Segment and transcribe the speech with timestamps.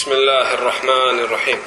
[0.00, 1.62] بسم الله الرحمن الرحيم.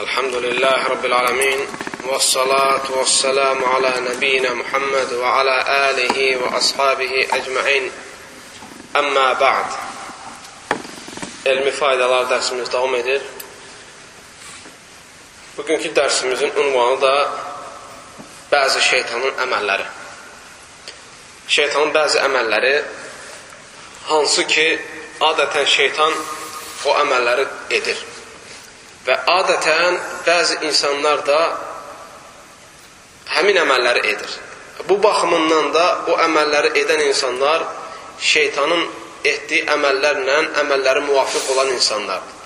[0.00, 1.66] الحمد لله رب العالمين
[2.04, 5.56] والصلاة والسلام على نبينا محمد وعلى
[5.90, 7.90] آله وأصحابه أجمعين.
[8.96, 9.64] أما بعد
[11.46, 13.22] المفايدة الله درس من الضغم يدير
[15.58, 17.30] بكم كل درس من عنوان دا
[18.52, 19.86] بعض الشيطان الأمال لاري
[21.48, 22.84] شيطان بعض الأمال لاري
[24.08, 24.78] هنسو كي
[25.22, 26.12] عادة شيطان شيطان
[26.86, 27.46] o əməlləri
[27.78, 27.98] edir.
[29.06, 31.40] Və adətən bəzi insanlar da
[33.36, 34.38] həmin əməlləri edir.
[34.88, 37.64] Bu baxımından da o əməlləri edən insanlar
[38.20, 38.86] şeytanın
[39.24, 42.36] etdiyi əməllərlə əməlləri müvafiq olan insanlardır.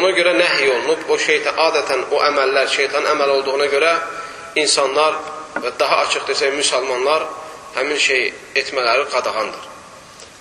[0.00, 3.92] Ona görə nəhy olunub, o şeytan adətən o əməllər şeytan əməl olduğuna görə
[4.62, 5.18] insanlar
[5.60, 7.26] və daha açıq desək müsəlmanlar
[7.74, 8.32] həmin şey
[8.62, 9.68] etmələri qadağandır.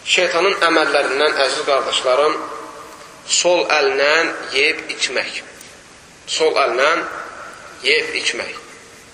[0.05, 2.37] Şeytanın əməllərindən əziz qardaşlarım
[3.27, 4.13] sol əllə
[4.53, 5.41] yeyib içmək.
[6.27, 6.89] Sol əllə
[7.83, 8.57] yeyib içmək.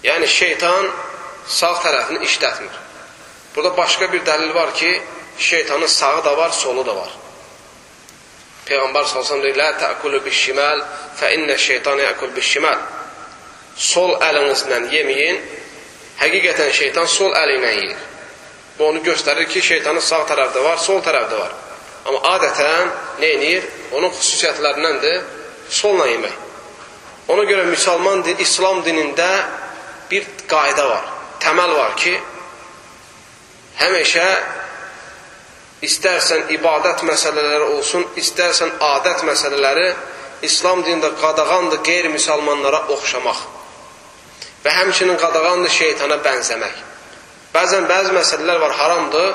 [0.03, 0.89] Yəni şeytan
[1.47, 2.83] sağ tərəfini işlətmir.
[3.55, 5.01] Burada başqa bir dəlil var ki,
[5.37, 7.09] şeytanın sağı da var, solu da var.
[8.67, 10.81] Peyğəmbər sallallahu əleyhi və səlləm deyir: "La ta'kulu biş-şimal,
[11.15, 12.79] fa inna şeytan ya'kul biş-şimal."
[13.77, 15.39] Sol əlinizlə yeməyin.
[16.19, 17.97] Həqiqətən şeytan sol əli ilə yeyir.
[18.79, 21.53] Bu onu göstərir ki, şeytanın sağ tərəfdə var, sol tərəfdə var.
[22.07, 23.65] Amma adətən nə edir?
[23.95, 25.23] Onun xüsusiyyətlərindəndir
[25.69, 26.35] solla yemək.
[27.27, 29.27] Ona görə müsəlman din, İslam dinində
[30.11, 31.09] bir qayda var,
[31.43, 32.13] təməl var ki,
[33.81, 34.27] həmişə
[35.83, 39.89] istərsən ibadət məsələləri olsun, istərsən adət məsələləri
[40.47, 43.43] İslam dinində qadağandır qeyri-müsəlmanlara oxşamaq.
[44.63, 46.79] Və həmçinin qadağandır şeytana bənzəmək.
[47.53, 49.29] Bəzən bəzi məsələlər var, haramdır,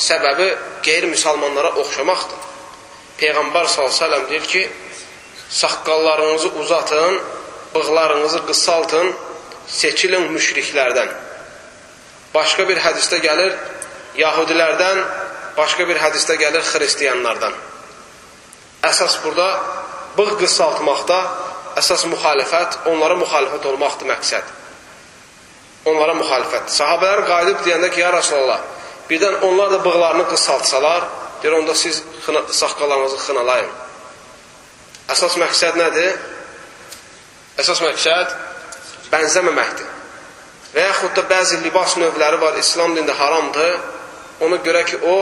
[0.00, 0.48] səbəbi
[0.86, 2.46] qeyri-müsəlmanlara oxşamaqdır.
[3.20, 4.62] Peyğəmbər s.ə.v deyir ki,
[5.50, 7.20] saqqallarınızı uzatın,
[7.74, 9.12] bığlarınızı qısaltın,
[9.66, 11.10] seçilin müşriklərdən.
[12.34, 13.52] Başqa bir hədisdə gəlir,
[14.18, 15.02] yahudilərdən,
[15.58, 17.54] başqa bir hədisdə gəlir, xristiyanlardan.
[18.86, 19.48] Əsas burada
[20.16, 21.20] bığ qısaltmaqda
[21.80, 24.56] əsas müxalifət, onlara müxalifət olmaqdır məqsəd.
[25.90, 26.72] Onlara müxalifət.
[26.72, 28.60] Sahabələr qayıdıb deyəndə ki, ya Rasulallah,
[29.10, 31.04] birdən onlar da bığlarını qısaltsalar,
[31.42, 33.70] deyir, onda siz xına, saqqalarınızı xınalayın.
[35.10, 36.18] Əsas məqsəd nədir?
[37.58, 38.36] Əsas məqsəd
[39.10, 39.88] bənzəməməkdir.
[40.74, 43.78] Və yaxud da bəzi libas növləri var, İslam dində haramdır.
[44.46, 45.16] Ona görə ki, o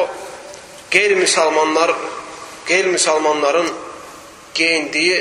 [0.93, 1.95] qeyri-müsəlmanlar,
[2.69, 3.73] qeyri-müsəlmanların
[4.55, 5.19] geyindiyi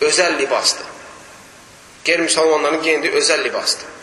[0.00, 0.88] özəl libasdır.
[2.04, 3.97] Qeyri-müsəlmanların geyindiyi özəl libasdır.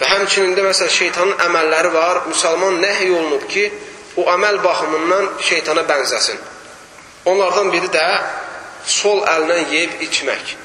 [0.00, 2.22] Və həmçinin də məsələn şeytanın əməlləri var.
[2.30, 3.68] Müsəlman nəhy olunub ki,
[4.16, 6.38] o əməl baxımından şeytana bənzəsin.
[7.30, 8.04] Onlardan biri də
[8.86, 10.56] sol əllə yeyib içmək.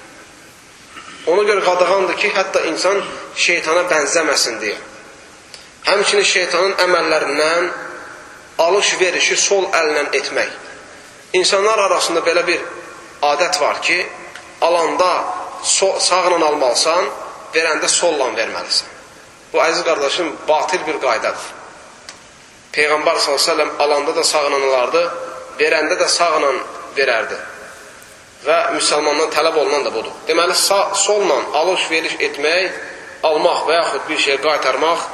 [1.30, 3.02] Ona görə qadağandır ki, hətta insan
[3.36, 4.78] şeytana bənzəməsin deyə.
[5.90, 7.70] Həmçinin şeytanın əməllərindən
[8.66, 10.50] alış-verişi sol əllə etmək.
[11.40, 12.62] İnsanlar arasında belə bir
[13.22, 14.00] adət var ki,
[14.62, 15.12] alanda
[15.64, 17.06] so sağla almalısan,
[17.54, 18.99] verəndə solla verməlisən.
[19.54, 21.48] Bu əziz qardaşım batil bir qaydadır.
[22.74, 25.02] Peyğəmbər s.ə.v alanda da sağla alardı,
[25.60, 26.52] verəndə də sağla
[26.98, 27.38] verərdi.
[28.46, 30.14] Və müsəlmandan tələb olunan da budur.
[30.28, 32.78] Deməli, sağ, solla alış-veriş etmək,
[33.24, 35.08] almaq və yaxud bir şey qaytarmaq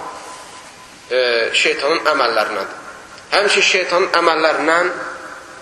[1.11, 1.21] e,
[1.53, 2.83] şeytanın əməllərindəndir.
[3.31, 4.91] Həmçin şeytanın əməllərindən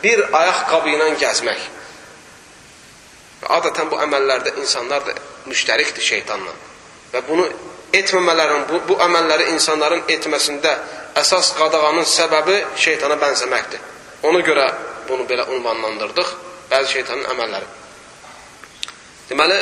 [0.04, 1.70] bir ayaqqabı ilə gəzmək.
[3.54, 5.16] Adətən bu əməllərdə insanlar da
[5.48, 6.52] müştərikdir şeytanla.
[7.14, 7.48] Və bunu
[7.94, 10.74] etməmələrin, bu, bu əməlləri insanların etməsində
[11.22, 13.82] əsas qadağanın səbəbi şeytana bənzəməkdir.
[14.30, 14.68] Ona görə
[15.08, 16.30] bunu belə unvanlandırdıq,
[16.72, 17.68] bəzi şeytanın əməlləri.
[19.30, 19.60] Deməli,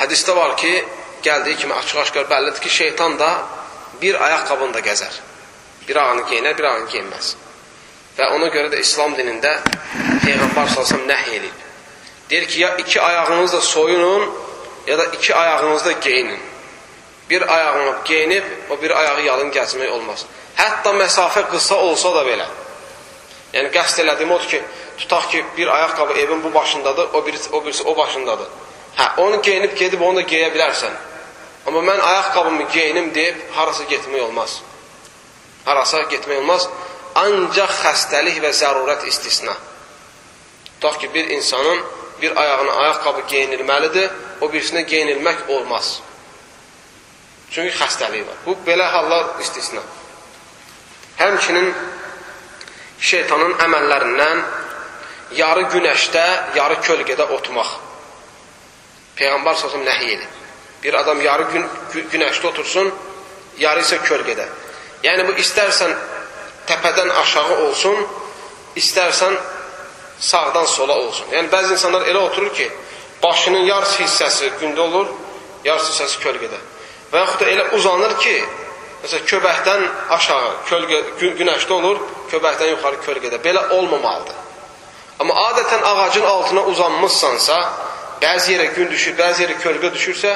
[0.00, 0.72] hədisdə var ki,
[1.26, 3.30] gəldiyi kimi açıq-aşkar bəllidir ki, şeytan da
[4.02, 5.20] bir ayaqqabında gəzər.
[5.88, 7.34] Bir ağını geyinər, bir ağını geyinməz.
[8.16, 9.58] Və ona görə də İslam dinində
[10.24, 11.64] Peyğəmbər s.ə.v nəhy edib.
[12.30, 14.30] Deyir ki, ya iki ayağınızla soyunun,
[14.86, 16.40] ya da iki ayağınızla geyinin.
[17.30, 20.26] Bir ayağını geyinib, o bir ayağı yalın gəzmək olmaz.
[20.56, 22.46] Hətta məsafə qısa olsa da belə.
[23.52, 24.62] Yəni, qəst elədiyim odur ki,
[24.98, 28.46] tutaq ki, bir ayaqqabı evin bu başındadır, o birisi o, birisi o başındadır.
[28.96, 30.94] Hə, onu geyinib gedib onu da geyə bilərsən.
[31.66, 34.60] Amma mən ayaqqabımı geyinim deyib, harasa getmək olmaz.
[35.64, 36.68] Harasa getmək olmaz.
[37.14, 39.56] Ancaq xəstəlik və zərurət istisna.
[40.76, 41.82] Tutaq ki, bir insanın
[42.22, 46.00] bir ayağına ayaqqabı geyinilməlidir, o birisinə geyinilmək olmaz.
[47.50, 48.38] Çünki xəstəliyi var.
[48.46, 49.82] Bu, belə hallar istisna.
[51.18, 51.72] Həmçinin
[53.00, 54.42] şeytanın əməllərindən
[55.36, 56.24] yarı günəşdə,
[56.56, 57.72] yarı kölgədə otmaq.
[59.16, 60.32] Peyğəmbər sallallahu nəhy edib.
[60.82, 61.64] Bir adam yarı gün,
[62.12, 62.92] günəşdə otursun,
[63.58, 64.46] yarı isə kölgədə.
[65.04, 65.94] Yəni bu istərsən
[66.68, 68.06] təpədən aşağı olsun,
[68.76, 69.36] istərsən
[70.20, 71.30] sağdan sola olsun.
[71.32, 72.68] Yəni bəzi insanlar elə oturur ki,
[73.22, 75.12] başının yarısı hissəsi gündə olur,
[75.64, 76.60] yarısı hissəsi kölgədə.
[77.12, 78.34] Və yaxud da elə uzanır ki,
[79.04, 79.84] məsələn köbəkdən
[80.16, 83.40] aşağı kölgə günəşdə olur, köbəkdən yuxarı kölgədə.
[83.44, 84.44] Belə olmamalıdır.
[85.20, 87.58] Amma adətən ağacın altına uzanmışsansa,
[88.22, 90.34] bəzi yerə gün düşür, bəzi yerə kölgə düşürsə,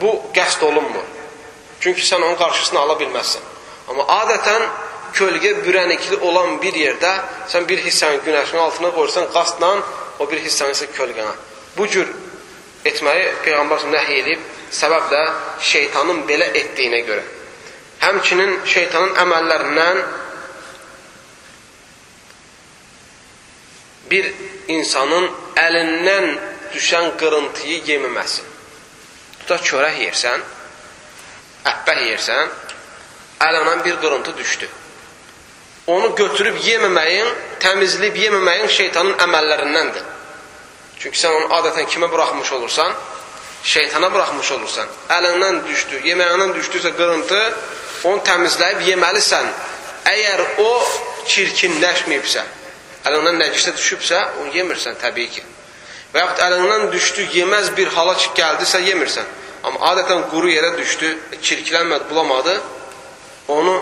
[0.00, 1.06] bu qəsd olunmur.
[1.80, 3.42] Çünki sən onun qarşısını ala bilməzsən.
[3.90, 4.64] Amma adətən
[5.14, 7.12] kölgə bürənikli olan bir yerdə
[7.50, 9.74] sən bir hissəni günəşin altına qoyursan, qasdla
[10.18, 11.34] o bir hissəni isə kölgənə.
[11.76, 12.08] Bu cür
[12.86, 15.22] etməyi Peyğəmbər nəhy edib, səbəb də
[15.70, 17.24] şeytanın belə etdiyinə görə.
[18.04, 20.02] Həmçinin şeytanın əməllərindən
[24.10, 24.28] bir
[24.68, 25.26] insanın
[25.58, 26.28] əlindən
[26.74, 28.44] düşən qırıntıyı yeməməsi.
[29.40, 30.44] Tutaq çörək yersən,
[31.72, 32.52] əhbəh yersən,
[33.48, 34.68] əlindən bir qırıntı düşdü.
[35.88, 37.28] Onu götürüb yeməməyin,
[37.64, 40.04] təmizləyib yeməməyin şeytanın əməllərindəndir.
[40.98, 42.92] Çünki sən onu adətən kimə buraxmış olursan,
[43.62, 44.88] şeytana buraxmış olursan.
[45.14, 47.42] Əlindən düşdü, yeməyindən düşdüysə qırıntı,
[48.10, 49.50] onu təmizləyib yeməlisən.
[50.08, 50.70] Əgər o
[51.28, 52.42] çirkinləşməyibsə,
[53.06, 55.44] əlindən nəcisə düşübsə, onu yemirsən təbii ki.
[56.14, 59.28] Və yaxud əlindən düşdü, yeməz bir hala gəldisə, yemirsən.
[59.68, 61.12] Amma adətən quru yerə düşdü,
[61.42, 62.54] çirklənmədi, bulamadı,
[63.52, 63.74] onu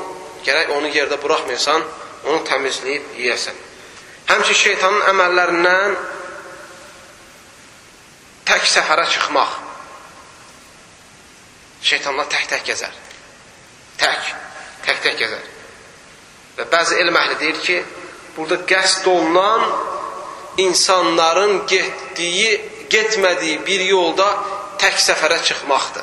[0.44, 1.84] gərək onu yerdə buraxmayasan,
[2.26, 3.64] onu təmizləyib yeyəsən.
[4.26, 5.96] Həmçi şeytanın əməllərindən
[8.66, 9.50] tək səfərə çıxmaq.
[11.86, 12.94] Şeytanlar tək-tək gəzər.
[14.00, 14.30] Tək,
[14.86, 15.44] tək-tək gəzər.
[16.56, 17.76] Və bəzi elm əhli deyir ki,
[18.36, 19.62] burada qəsd olunan
[20.58, 22.56] insanların getdiyi,
[22.90, 24.26] getmədiyi bir yolda
[24.80, 26.02] tək səfərə çıxmaqdır.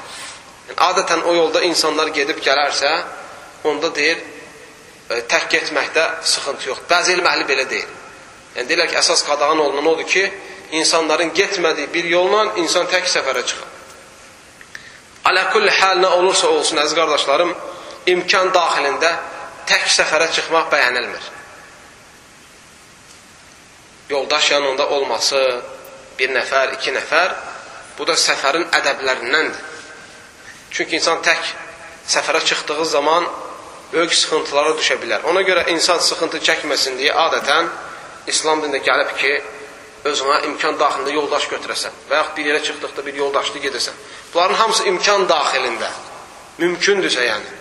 [0.69, 2.93] Yəni, adətən o yolda insanlar gedib gələrsə,
[3.67, 4.23] onda deyir,
[5.09, 6.85] e, tək getməkdə sıxıntı yox.
[6.87, 7.91] Bəzi elm əhli belə deyir.
[8.55, 10.27] Yəni, deyirlər ki, əsas qadağan olunan odur ki,
[10.79, 13.69] insanların getmədiyi bir yolla insan tək səfərə çıxır.
[15.29, 17.53] Alə kulli hal nə olursa olsun, əziz qardaşlarım,
[18.13, 19.13] imkan daxilində
[19.69, 21.31] tək səfərə çıxmaq bəyənilmir
[24.13, 25.61] yoldaş yanında olması,
[26.19, 27.33] bir nəfər, iki nəfər,
[27.97, 29.71] bu da səfərin ədəblərindəndir.
[30.73, 31.53] Çünki insan tək
[32.09, 33.25] səfərə çıxdığı zaman
[33.93, 35.25] böyük sıxıntılara düşə bilər.
[35.29, 37.69] Ona görə insan sıxıntı çəkməsin deyə adətən
[38.33, 39.33] İslam dində gəlib ki,
[40.07, 43.99] özünə imkan daxilində yoldaş götürəsən və yaxud bir yerə çıxdıqda bir yoldaşlı gedəsən.
[44.33, 45.89] Bunların hamısı imkan daxilində.
[46.59, 47.53] Mümkündürsə yəni.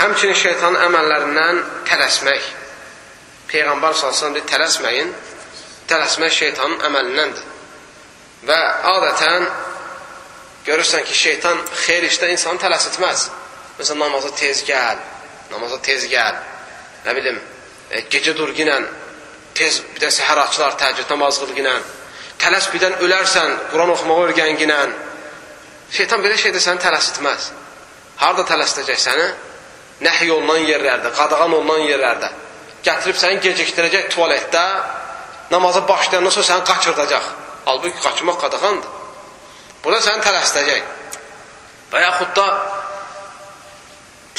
[0.00, 2.46] Həmçinin şeytanın əməllərindən tələsmək.
[3.50, 5.12] Peyğəmbər sallallahu əleyhi tələsməyin.
[5.90, 7.48] Tələsmək şeytanın əməlindəndir.
[8.48, 8.58] Və
[8.94, 9.46] adətən
[10.64, 13.26] görürsən ki, şeytan xeyir işdə insanı tələsitməz.
[13.78, 15.00] Məsələn, namaza tez gəl,
[15.52, 16.40] namaza tez gəl.
[17.04, 17.40] Nə bilim,
[17.90, 18.86] e, gecə durginən,
[19.54, 21.88] tez bir də səhər açılar, təhcüd namaz qılginən.
[22.40, 24.92] Tələs birdən ölərsən, Quran oxumağı öyrənginən.
[25.92, 27.50] Şeytan belə şeydə səni tələsitməz.
[28.20, 29.26] Harada tələsdirəcək səni?
[30.06, 32.30] Nəhy olunan yerlərdə, qadağan olunan yerlərdə
[32.84, 34.64] gətirib səni gecikdirəcək tualetdə,
[35.52, 37.26] namaza başlayandan sonra səni qaçırdacaq.
[37.66, 38.90] Halbuki qaçmaq qadağandır.
[39.84, 40.82] Burada səni tələsdirəcək.
[41.92, 42.46] Və yaxud da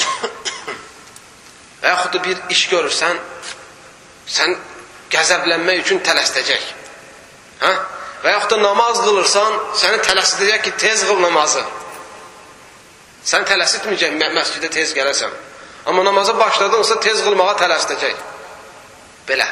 [1.82, 3.20] və yaxud da bir iş görürsən,
[4.36, 4.56] sən
[5.12, 6.66] qəzəblənmək üçün tələsdirəcək.
[7.62, 7.72] Hə?
[8.22, 11.62] Və yaxud da namaz qılırsan, səni tələsdirəcək ki, tez qıl namazı.
[13.26, 15.34] Sən tələsitməyəcək məscidə tez gələsən.
[15.86, 18.26] Amma namaza başladınsa tez qılmağa tələsdirəcək.
[19.28, 19.46] Belə.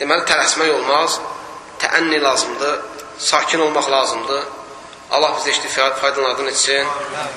[0.00, 1.20] Deməli, tələsmək olmaz.
[1.80, 2.78] Təənni lazımdır.
[3.18, 4.44] Sakin olmaq lazımdır.
[5.10, 6.88] Allah bizə iştifad faydalardan etsin.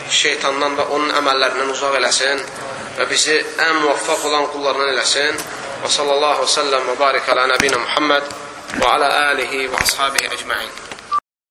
[0.10, 2.44] Şeytandan və onun əməllərindən uzaq eləsin.
[2.98, 3.36] Və bizi
[3.68, 5.44] ən muvaffaq olan qullarından eləsin.
[5.80, 8.36] Və sallallahu və səlləm və barik alə nəbinə Muhammed
[8.76, 9.10] və alə